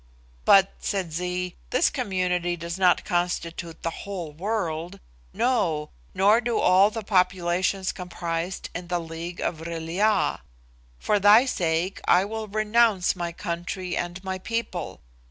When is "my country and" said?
13.15-14.23